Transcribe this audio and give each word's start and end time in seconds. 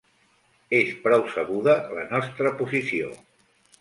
És 0.77 0.87
prou 1.03 1.27
sabuda 1.35 1.75
la 1.99 2.07
nostra 2.15 2.55
posició. 2.63 3.13